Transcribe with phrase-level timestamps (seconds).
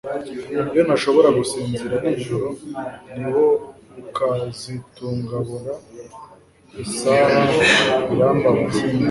[0.75, 2.47] Iyo ntashobora gusinzira nijoro
[3.15, 3.45] niho
[3.95, 5.73] gukazitungabora
[6.83, 7.39] isaha
[8.07, 8.81] birambabaza